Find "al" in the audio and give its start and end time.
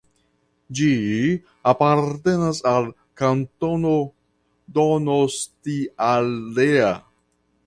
2.71-2.89